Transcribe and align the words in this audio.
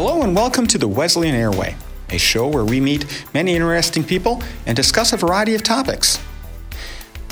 Hello 0.00 0.22
and 0.22 0.32
welcome 0.32 0.68
to 0.68 0.78
the 0.78 0.86
Wesleyan 0.86 1.34
Airway, 1.34 1.74
a 2.10 2.18
show 2.18 2.46
where 2.46 2.64
we 2.64 2.78
meet 2.78 3.04
many 3.34 3.56
interesting 3.56 4.04
people 4.04 4.40
and 4.64 4.76
discuss 4.76 5.12
a 5.12 5.16
variety 5.16 5.56
of 5.56 5.64
topics. 5.64 6.20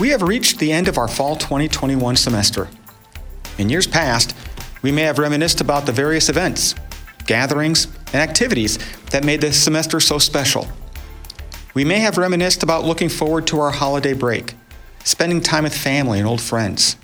We 0.00 0.08
have 0.08 0.20
reached 0.20 0.58
the 0.58 0.72
end 0.72 0.88
of 0.88 0.98
our 0.98 1.06
fall 1.06 1.36
2021 1.36 2.16
semester. 2.16 2.66
In 3.56 3.70
years 3.70 3.86
past, 3.86 4.34
we 4.82 4.90
may 4.90 5.02
have 5.02 5.20
reminisced 5.20 5.60
about 5.60 5.86
the 5.86 5.92
various 5.92 6.28
events, 6.28 6.74
gatherings, 7.24 7.86
and 8.06 8.16
activities 8.16 8.80
that 9.12 9.22
made 9.22 9.40
this 9.40 9.62
semester 9.62 10.00
so 10.00 10.18
special. 10.18 10.66
We 11.72 11.84
may 11.84 12.00
have 12.00 12.18
reminisced 12.18 12.64
about 12.64 12.82
looking 12.82 13.10
forward 13.10 13.46
to 13.46 13.60
our 13.60 13.70
holiday 13.70 14.12
break, 14.12 14.54
spending 15.04 15.40
time 15.40 15.62
with 15.62 15.78
family 15.78 16.18
and 16.18 16.26
old 16.26 16.40
friends. 16.40 16.96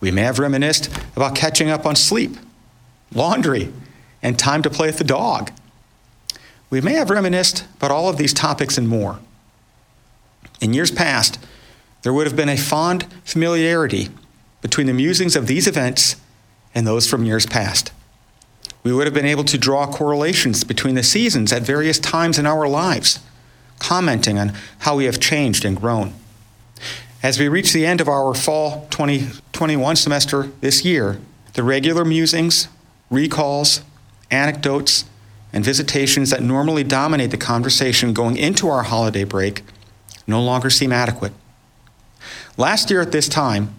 We 0.00 0.10
may 0.10 0.24
have 0.24 0.38
reminisced 0.38 0.90
about 1.16 1.34
catching 1.34 1.70
up 1.70 1.86
on 1.86 1.96
sleep, 1.96 2.36
laundry, 3.14 3.72
and 4.26 4.36
time 4.36 4.60
to 4.60 4.68
play 4.68 4.88
with 4.88 4.98
the 4.98 5.04
dog. 5.04 5.52
We 6.68 6.80
may 6.80 6.94
have 6.94 7.10
reminisced 7.10 7.64
about 7.76 7.92
all 7.92 8.08
of 8.08 8.16
these 8.16 8.34
topics 8.34 8.76
and 8.76 8.88
more. 8.88 9.20
In 10.60 10.74
years 10.74 10.90
past, 10.90 11.38
there 12.02 12.12
would 12.12 12.26
have 12.26 12.34
been 12.34 12.48
a 12.48 12.56
fond 12.56 13.06
familiarity 13.24 14.08
between 14.62 14.88
the 14.88 14.92
musings 14.92 15.36
of 15.36 15.46
these 15.46 15.68
events 15.68 16.16
and 16.74 16.84
those 16.84 17.08
from 17.08 17.24
years 17.24 17.46
past. 17.46 17.92
We 18.82 18.92
would 18.92 19.06
have 19.06 19.14
been 19.14 19.26
able 19.26 19.44
to 19.44 19.56
draw 19.56 19.86
correlations 19.86 20.64
between 20.64 20.96
the 20.96 21.04
seasons 21.04 21.52
at 21.52 21.62
various 21.62 22.00
times 22.00 22.36
in 22.36 22.46
our 22.46 22.66
lives, 22.66 23.20
commenting 23.78 24.40
on 24.40 24.54
how 24.80 24.96
we 24.96 25.04
have 25.04 25.20
changed 25.20 25.64
and 25.64 25.76
grown. 25.76 26.14
As 27.22 27.38
we 27.38 27.46
reach 27.46 27.72
the 27.72 27.86
end 27.86 28.00
of 28.00 28.08
our 28.08 28.34
fall 28.34 28.88
2021 28.90 29.94
semester 29.94 30.50
this 30.62 30.84
year, 30.84 31.20
the 31.52 31.62
regular 31.62 32.04
musings, 32.04 32.66
recalls, 33.08 33.82
anecdotes, 34.30 35.04
and 35.52 35.64
visitations 35.64 36.30
that 36.30 36.42
normally 36.42 36.84
dominate 36.84 37.30
the 37.30 37.36
conversation 37.36 38.12
going 38.12 38.36
into 38.36 38.68
our 38.68 38.82
holiday 38.82 39.24
break 39.24 39.62
no 40.26 40.42
longer 40.42 40.68
seem 40.68 40.92
adequate. 40.92 41.32
Last 42.56 42.90
year 42.90 43.00
at 43.00 43.12
this 43.12 43.28
time, 43.28 43.74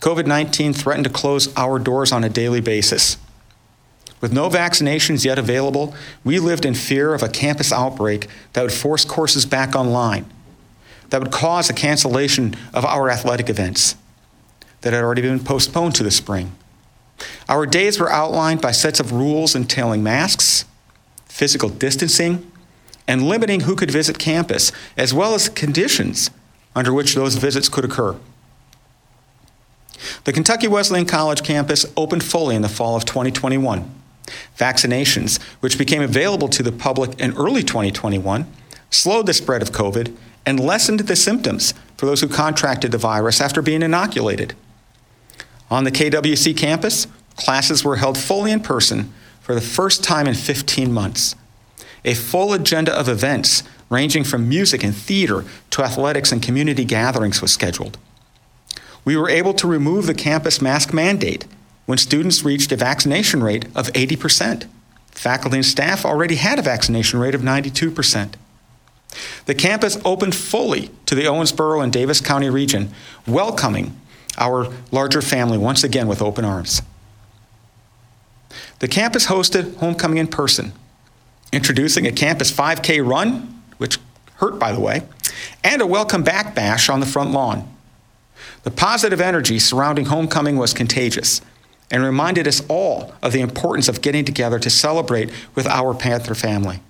COVID 0.00 0.26
19 0.26 0.72
threatened 0.72 1.04
to 1.04 1.12
close 1.12 1.54
our 1.56 1.78
doors 1.78 2.12
on 2.12 2.24
a 2.24 2.28
daily 2.28 2.60
basis. 2.60 3.16
With 4.20 4.32
no 4.32 4.48
vaccinations 4.48 5.24
yet 5.24 5.38
available, 5.38 5.94
we 6.24 6.38
lived 6.38 6.64
in 6.64 6.74
fear 6.74 7.14
of 7.14 7.22
a 7.22 7.28
campus 7.28 7.72
outbreak 7.72 8.26
that 8.52 8.62
would 8.62 8.72
force 8.72 9.04
courses 9.04 9.46
back 9.46 9.76
online, 9.76 10.26
that 11.10 11.20
would 11.20 11.32
cause 11.32 11.70
a 11.70 11.74
cancellation 11.74 12.54
of 12.74 12.84
our 12.84 13.10
athletic 13.10 13.48
events 13.48 13.96
that 14.80 14.92
had 14.92 15.02
already 15.02 15.22
been 15.22 15.40
postponed 15.40 15.94
to 15.96 16.02
the 16.02 16.10
spring. 16.10 16.52
Our 17.48 17.66
days 17.66 17.98
were 17.98 18.10
outlined 18.10 18.60
by 18.60 18.72
sets 18.72 19.00
of 19.00 19.12
rules 19.12 19.54
entailing 19.54 20.02
masks, 20.02 20.64
physical 21.26 21.68
distancing, 21.68 22.50
and 23.06 23.22
limiting 23.22 23.60
who 23.60 23.74
could 23.74 23.90
visit 23.90 24.18
campus, 24.18 24.70
as 24.96 25.14
well 25.14 25.34
as 25.34 25.48
conditions 25.48 26.30
under 26.76 26.92
which 26.92 27.14
those 27.14 27.36
visits 27.36 27.68
could 27.68 27.84
occur. 27.84 28.16
The 30.24 30.32
Kentucky 30.32 30.68
Wesleyan 30.68 31.06
College 31.06 31.42
campus 31.42 31.86
opened 31.96 32.22
fully 32.22 32.54
in 32.54 32.62
the 32.62 32.68
fall 32.68 32.96
of 32.96 33.04
2021. 33.04 33.90
Vaccinations, 34.56 35.40
which 35.60 35.78
became 35.78 36.02
available 36.02 36.48
to 36.48 36.62
the 36.62 36.70
public 36.70 37.18
in 37.18 37.34
early 37.36 37.62
2021, 37.62 38.46
slowed 38.90 39.26
the 39.26 39.34
spread 39.34 39.62
of 39.62 39.72
COVID 39.72 40.14
and 40.44 40.60
lessened 40.60 41.00
the 41.00 41.16
symptoms 41.16 41.74
for 41.96 42.06
those 42.06 42.20
who 42.20 42.28
contracted 42.28 42.92
the 42.92 42.98
virus 42.98 43.40
after 43.40 43.62
being 43.62 43.82
inoculated. 43.82 44.54
On 45.70 45.84
the 45.84 45.92
KWC 45.92 46.56
campus, 46.56 47.06
classes 47.36 47.84
were 47.84 47.96
held 47.96 48.16
fully 48.18 48.50
in 48.50 48.60
person 48.60 49.12
for 49.40 49.54
the 49.54 49.60
first 49.60 50.02
time 50.02 50.26
in 50.26 50.34
15 50.34 50.92
months. 50.92 51.34
A 52.04 52.14
full 52.14 52.52
agenda 52.52 52.92
of 52.92 53.08
events, 53.08 53.62
ranging 53.90 54.24
from 54.24 54.48
music 54.48 54.82
and 54.82 54.94
theater 54.94 55.44
to 55.70 55.82
athletics 55.82 56.32
and 56.32 56.42
community 56.42 56.84
gatherings, 56.84 57.42
was 57.42 57.52
scheduled. 57.52 57.98
We 59.04 59.16
were 59.16 59.30
able 59.30 59.54
to 59.54 59.66
remove 59.66 60.06
the 60.06 60.14
campus 60.14 60.60
mask 60.60 60.92
mandate 60.92 61.46
when 61.86 61.98
students 61.98 62.44
reached 62.44 62.72
a 62.72 62.76
vaccination 62.76 63.42
rate 63.42 63.64
of 63.74 63.88
80%. 63.92 64.66
Faculty 65.10 65.56
and 65.56 65.66
staff 65.66 66.04
already 66.04 66.36
had 66.36 66.58
a 66.58 66.62
vaccination 66.62 67.18
rate 67.18 67.34
of 67.34 67.40
92%. 67.40 68.34
The 69.46 69.54
campus 69.54 69.98
opened 70.04 70.34
fully 70.34 70.90
to 71.06 71.14
the 71.14 71.24
Owensboro 71.24 71.82
and 71.82 71.92
Daviess 71.92 72.22
County 72.22 72.50
region, 72.50 72.90
welcoming 73.26 73.98
our 74.38 74.72
larger 74.90 75.20
family 75.20 75.58
once 75.58 75.84
again 75.84 76.08
with 76.08 76.22
open 76.22 76.44
arms. 76.44 76.82
The 78.78 78.88
campus 78.88 79.26
hosted 79.26 79.76
homecoming 79.76 80.18
in 80.18 80.28
person, 80.28 80.72
introducing 81.52 82.06
a 82.06 82.12
campus 82.12 82.52
5K 82.52 83.06
run, 83.06 83.62
which 83.78 83.98
hurt, 84.36 84.58
by 84.58 84.72
the 84.72 84.80
way, 84.80 85.02
and 85.64 85.82
a 85.82 85.86
welcome 85.86 86.22
back 86.22 86.54
bash 86.54 86.88
on 86.88 87.00
the 87.00 87.06
front 87.06 87.32
lawn. 87.32 87.74
The 88.62 88.70
positive 88.70 89.20
energy 89.20 89.58
surrounding 89.58 90.06
homecoming 90.06 90.56
was 90.56 90.72
contagious 90.72 91.40
and 91.90 92.02
reminded 92.02 92.46
us 92.46 92.62
all 92.68 93.14
of 93.22 93.32
the 93.32 93.40
importance 93.40 93.88
of 93.88 94.02
getting 94.02 94.24
together 94.24 94.58
to 94.58 94.70
celebrate 94.70 95.30
with 95.54 95.66
our 95.66 95.94
Panther 95.94 96.34
family. 96.34 96.80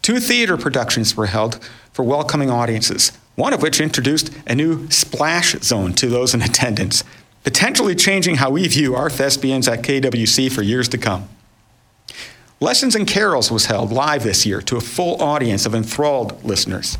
Two 0.00 0.20
theater 0.20 0.56
productions 0.56 1.16
were 1.16 1.26
held 1.26 1.62
for 1.92 2.02
welcoming 2.04 2.50
audiences 2.50 3.12
one 3.34 3.52
of 3.52 3.62
which 3.62 3.80
introduced 3.80 4.30
a 4.46 4.54
new 4.54 4.88
splash 4.90 5.52
zone 5.60 5.92
to 5.94 6.06
those 6.06 6.34
in 6.34 6.42
attendance, 6.42 7.04
potentially 7.44 7.94
changing 7.94 8.36
how 8.36 8.50
we 8.50 8.68
view 8.68 8.94
our 8.94 9.10
thespians 9.10 9.66
at 9.68 9.82
KWC 9.82 10.52
for 10.52 10.62
years 10.62 10.88
to 10.90 10.98
come. 10.98 11.28
Lessons 12.60 12.94
and 12.94 13.08
Carols 13.08 13.50
was 13.50 13.66
held 13.66 13.90
live 13.90 14.22
this 14.22 14.46
year 14.46 14.62
to 14.62 14.76
a 14.76 14.80
full 14.80 15.20
audience 15.20 15.66
of 15.66 15.74
enthralled 15.74 16.44
listeners. 16.44 16.96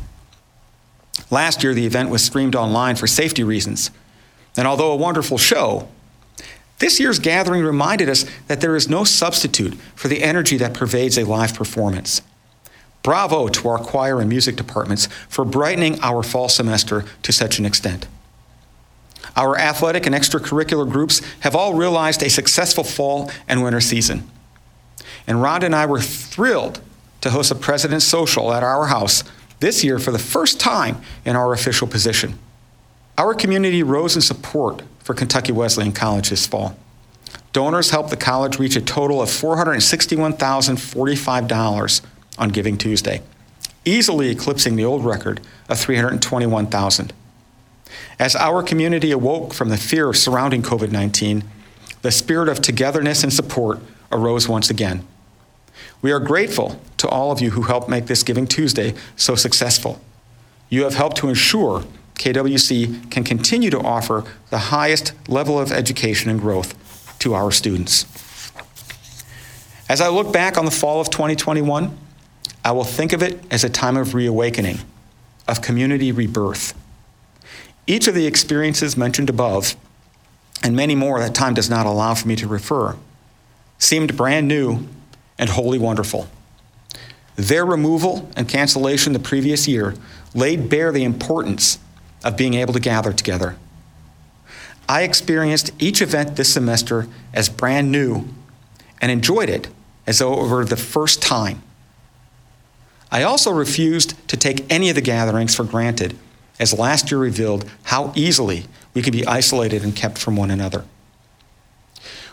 Last 1.31 1.63
year, 1.63 1.73
the 1.73 1.85
event 1.85 2.09
was 2.09 2.23
streamed 2.23 2.55
online 2.55 2.95
for 2.95 3.07
safety 3.07 3.43
reasons, 3.43 3.89
and 4.57 4.67
although 4.67 4.91
a 4.91 4.97
wonderful 4.97 5.37
show, 5.37 5.87
this 6.79 6.99
year's 6.99 7.19
gathering 7.19 7.63
reminded 7.63 8.09
us 8.09 8.25
that 8.47 8.59
there 8.59 8.75
is 8.75 8.89
no 8.89 9.03
substitute 9.03 9.75
for 9.95 10.09
the 10.09 10.21
energy 10.21 10.57
that 10.57 10.73
pervades 10.73 11.17
a 11.17 11.23
live 11.23 11.53
performance. 11.53 12.21
Bravo 13.03 13.49
to 13.49 13.67
our 13.67 13.77
choir 13.77 14.21
and 14.21 14.29
music 14.29 14.55
departments 14.55 15.07
for 15.27 15.43
brightening 15.43 15.99
our 16.01 16.23
fall 16.23 16.47
semester 16.49 17.03
to 17.21 17.33
such 17.33 17.59
an 17.59 17.65
extent. 17.65 18.07
Our 19.35 19.57
athletic 19.57 20.05
and 20.05 20.15
extracurricular 20.15 20.89
groups 20.89 21.21
have 21.41 21.53
all 21.55 21.73
realized 21.73 22.23
a 22.23 22.29
successful 22.29 22.85
fall 22.85 23.29
and 23.47 23.63
winter 23.63 23.81
season. 23.81 24.29
And 25.27 25.39
Rhonda 25.39 25.63
and 25.63 25.75
I 25.75 25.85
were 25.85 25.99
thrilled 25.99 26.79
to 27.21 27.31
host 27.31 27.51
a 27.51 27.55
President's 27.55 28.05
Social 28.05 28.53
at 28.53 28.63
our 28.63 28.87
house 28.87 29.25
this 29.59 29.83
year 29.83 29.99
for 29.99 30.11
the 30.11 30.19
first 30.19 30.59
time 30.59 31.01
in 31.25 31.35
our 31.35 31.51
official 31.53 31.87
position. 31.87 32.39
Our 33.17 33.33
community 33.33 33.81
rose 33.83 34.15
in 34.15 34.21
support 34.21 34.81
for 34.99 35.13
Kentucky 35.13 35.51
Wesleyan 35.51 35.91
College 35.91 36.29
this 36.29 36.47
fall. 36.47 36.77
Donors 37.53 37.91
helped 37.91 38.09
the 38.09 38.17
college 38.17 38.59
reach 38.59 38.75
a 38.75 38.81
total 38.81 39.21
of 39.21 39.29
$461,045 39.29 42.01
on 42.37 42.49
Giving 42.49 42.77
Tuesday, 42.77 43.21
easily 43.85 44.29
eclipsing 44.29 44.75
the 44.75 44.85
old 44.85 45.05
record 45.05 45.41
of 45.69 45.79
321,000. 45.79 47.13
As 48.19 48.35
our 48.35 48.63
community 48.63 49.11
awoke 49.11 49.53
from 49.53 49.69
the 49.69 49.77
fear 49.77 50.13
surrounding 50.13 50.61
COVID 50.61 50.91
19, 50.91 51.43
the 52.01 52.11
spirit 52.11 52.49
of 52.49 52.61
togetherness 52.61 53.23
and 53.23 53.31
support 53.31 53.79
arose 54.11 54.47
once 54.47 54.69
again. 54.69 55.05
We 56.01 56.11
are 56.11 56.19
grateful 56.19 56.79
to 56.97 57.07
all 57.07 57.31
of 57.31 57.41
you 57.41 57.51
who 57.51 57.63
helped 57.63 57.89
make 57.89 58.07
this 58.07 58.23
Giving 58.23 58.47
Tuesday 58.47 58.93
so 59.15 59.35
successful. 59.35 60.01
You 60.69 60.83
have 60.83 60.95
helped 60.95 61.17
to 61.17 61.29
ensure 61.29 61.85
KWC 62.15 63.09
can 63.11 63.23
continue 63.23 63.69
to 63.69 63.79
offer 63.79 64.23
the 64.49 64.57
highest 64.57 65.13
level 65.27 65.59
of 65.59 65.71
education 65.71 66.29
and 66.29 66.39
growth 66.39 66.75
to 67.19 67.33
our 67.33 67.51
students. 67.51 68.05
As 69.89 70.01
I 70.01 70.09
look 70.09 70.31
back 70.31 70.57
on 70.57 70.65
the 70.65 70.71
fall 70.71 71.01
of 71.01 71.09
2021, 71.09 71.97
I 72.63 72.71
will 72.71 72.83
think 72.83 73.11
of 73.13 73.21
it 73.21 73.43
as 73.51 73.63
a 73.63 73.69
time 73.69 73.97
of 73.97 74.13
reawakening, 74.13 74.79
of 75.47 75.61
community 75.61 76.11
rebirth. 76.11 76.73
Each 77.85 78.07
of 78.07 78.15
the 78.15 78.25
experiences 78.25 78.95
mentioned 78.95 79.29
above, 79.29 79.75
and 80.63 80.75
many 80.75 80.95
more 80.95 81.19
that 81.19 81.35
time 81.35 81.53
does 81.53 81.69
not 81.69 81.85
allow 81.85 82.13
for 82.13 82.27
me 82.27 82.37
to 82.37 82.47
refer, 82.47 82.95
seemed 83.77 84.15
brand 84.15 84.47
new 84.47 84.87
and 85.37 85.49
wholly 85.49 85.77
wonderful. 85.77 86.29
Their 87.35 87.65
removal 87.65 88.29
and 88.37 88.47
cancellation 88.47 89.11
the 89.11 89.19
previous 89.19 89.67
year 89.67 89.95
laid 90.33 90.69
bare 90.69 90.91
the 90.91 91.03
importance 91.03 91.79
of 92.23 92.37
being 92.37 92.53
able 92.53 92.73
to 92.73 92.79
gather 92.79 93.11
together. 93.11 93.57
I 94.87 95.03
experienced 95.03 95.71
each 95.79 96.01
event 96.01 96.35
this 96.35 96.53
semester 96.53 97.07
as 97.33 97.49
brand 97.49 97.91
new 97.91 98.27
and 99.01 99.11
enjoyed 99.11 99.49
it 99.49 99.67
as 100.05 100.19
though 100.19 100.45
it 100.45 100.49
were 100.49 100.63
the 100.63 100.77
first 100.77 101.21
time. 101.21 101.61
I 103.13 103.21
also 103.21 103.51
refused 103.51 104.15
to 104.27 104.35
take 104.35 104.65
any 104.71 104.89
of 104.89 104.95
the 104.95 105.01
gatherings 105.01 105.53
for 105.53 105.63
granted, 105.63 106.17
as 106.59 106.73
last 106.73 107.11
year 107.11 107.19
revealed 107.19 107.69
how 107.83 108.11
easily 108.15 108.65
we 108.95 109.03
can 109.03 109.11
be 109.11 109.23
isolated 109.27 109.83
and 109.83 109.95
kept 109.95 110.17
from 110.17 110.35
one 110.35 110.49
another. 110.49 110.83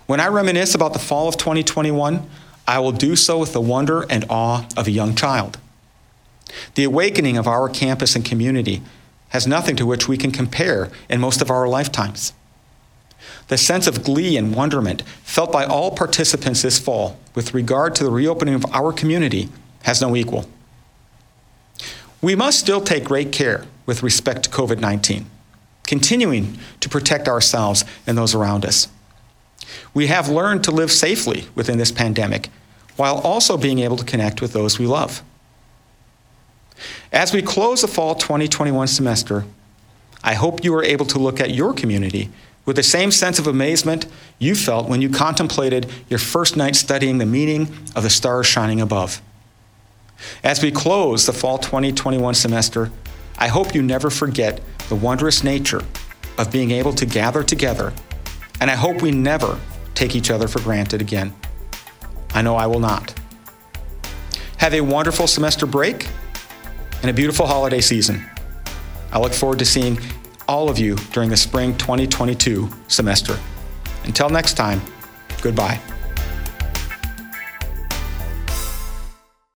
When 0.07 0.21
I 0.21 0.29
reminisce 0.29 0.75
about 0.75 0.95
the 0.95 0.99
fall 0.99 1.29
of 1.29 1.37
2021, 1.37 2.27
I 2.67 2.79
will 2.79 2.93
do 2.93 3.15
so 3.15 3.37
with 3.37 3.53
the 3.53 3.61
wonder 3.61 4.07
and 4.09 4.25
awe 4.31 4.67
of 4.75 4.87
a 4.87 4.91
young 4.91 5.15
child. 5.15 5.59
The 6.77 6.85
awakening 6.85 7.37
of 7.37 7.47
our 7.47 7.69
campus 7.69 8.17
and 8.17 8.25
community 8.25 8.81
has 9.29 9.47
nothing 9.47 9.77
to 9.77 9.85
which 9.85 10.09
we 10.09 10.17
can 10.17 10.31
compare 10.31 10.89
in 11.11 11.21
most 11.21 11.43
of 11.43 11.51
our 11.51 11.69
lifetimes. 11.69 12.33
The 13.49 13.59
sense 13.59 13.87
of 13.87 14.03
glee 14.03 14.39
and 14.39 14.55
wonderment 14.55 15.03
felt 15.25 15.53
by 15.53 15.67
all 15.67 15.91
participants 15.91 16.63
this 16.63 16.79
fall 16.79 17.19
with 17.35 17.53
regard 17.53 17.95
to 17.97 18.05
the 18.05 18.11
reopening 18.11 18.55
of 18.55 18.65
our 18.73 18.95
community 18.95 19.51
has 19.83 20.01
no 20.01 20.17
equal. 20.17 20.47
We 22.23 22.35
must 22.35 22.61
still 22.61 22.81
take 22.81 23.05
great 23.05 23.33
care 23.33 23.67
with 23.87 24.03
respect 24.03 24.45
to 24.45 24.51
COVID 24.51 24.79
19, 24.79 25.27
continuing 25.87 26.59
to 26.81 26.89
protect 26.89 27.29
ourselves 27.29 27.85
and 28.07 28.17
those 28.17 28.35
around 28.35 28.65
us. 28.65 28.89
We 29.95 30.09
have 30.09 30.29
learned 30.29 30.65
to 30.65 30.71
live 30.71 30.91
safely 30.91 31.47
within 31.55 31.79
this 31.79 31.93
pandemic 31.93 32.49
while 32.97 33.19
also 33.19 33.57
being 33.57 33.79
able 33.79 33.97
to 33.97 34.05
connect 34.05 34.41
with 34.41 34.53
those 34.53 34.79
we 34.79 34.87
love. 34.87 35.23
As 37.13 37.33
we 37.33 37.43
close 37.43 37.83
the 37.83 37.89
fall 37.89 38.15
2021 38.15 38.89
semester, 38.89 39.45
I 40.23 40.35
hope 40.35 40.65
you 40.65 40.75
are 40.75 40.85
able 40.85 41.07
to 41.07 41.19
look 41.19 41.41
at 41.41 41.51
your 41.51 41.73
community 41.73 42.29
with 42.67 42.77
the 42.77 42.83
same 42.83 43.11
sense 43.11 43.39
of 43.39 43.47
amazement 43.47 44.07
you 44.39 44.55
felt 44.55 44.89
when 44.89 45.01
you 45.01 45.09
contemplated 45.09 45.91
your 46.09 46.19
first 46.19 46.57
night 46.57 46.77
studying 46.77 47.19
the 47.19 47.27
meaning 47.27 47.75
of 47.97 48.03
the 48.03 48.11
stars 48.11 48.47
shining 48.47 48.81
above. 48.81 49.21
As 50.43 50.63
we 50.63 50.71
close 50.71 51.27
the 51.27 51.33
fall 51.33 51.59
2021 51.59 52.35
semester, 52.35 52.91
I 53.39 53.49
hope 53.49 53.75
you 53.75 53.83
never 53.83 54.11
forget 54.11 54.61
the 54.89 54.95
wondrous 54.97 55.43
nature 55.43 55.83
of 56.39 56.51
being 56.51 56.71
able 56.71 56.93
to 56.95 57.07
gather 57.07 57.43
together, 57.43 57.93
and 58.61 58.71
I 58.71 58.75
hope 58.75 59.03
we 59.03 59.11
never 59.11 59.59
take 59.95 60.17
each 60.17 60.31
other 60.31 60.49
for 60.49 60.61
granted 60.61 61.01
again. 61.01 61.35
I 62.35 62.43
know 62.43 62.57
I 62.57 62.67
will 62.67 62.81
not. 62.81 63.19
Have 64.59 64.75
a 64.75 64.81
wonderful 64.81 65.27
semester 65.27 65.67
break 65.67 66.09
and 67.03 67.11
a 67.11 67.15
beautiful 67.15 67.47
holiday 67.47 67.81
season. 67.81 68.25
I 69.13 69.19
look 69.19 69.33
forward 69.33 69.59
to 69.61 69.65
seeing 69.65 69.99
all 70.47 70.69
of 70.69 70.79
you 70.79 70.97
during 71.13 71.31
the 71.31 71.37
spring 71.37 71.77
2022 71.79 72.69
semester. 72.89 73.39
Until 74.05 74.29
next 74.29 74.55
time, 74.55 74.81
goodbye. 75.43 75.81